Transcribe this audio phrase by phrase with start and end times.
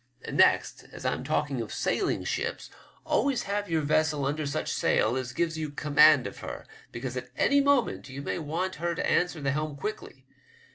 [0.31, 2.71] Next, as I'm talking of sailing ships,
[3.05, 7.29] always have your vessel under such sail as gives you command of her, because at
[7.37, 10.25] any moment you may want her to answer the helm quickly.